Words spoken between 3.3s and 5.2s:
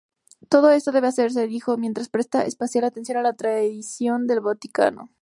'tradición del Vaticano'".